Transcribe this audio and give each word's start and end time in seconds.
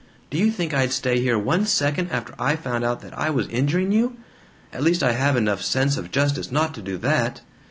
Do 0.31 0.39
you 0.39 0.49
think 0.49 0.73
I'd 0.73 0.91
stay 0.93 1.19
here 1.19 1.37
one 1.37 1.67
second 1.67 2.09
after 2.09 2.33
I 2.39 2.55
found 2.55 2.83
out 2.83 3.01
that 3.01 3.15
I 3.15 3.29
was 3.29 3.47
injuring 3.49 3.91
you? 3.91 4.17
At 4.73 4.81
least 4.81 5.03
I 5.03 5.11
have 5.11 5.37
enough 5.37 5.61
sense 5.61 5.95
of 5.95 6.09
justice 6.09 6.51
not 6.51 6.73
to 6.73 6.81
do 6.81 6.97
that." 6.97 7.41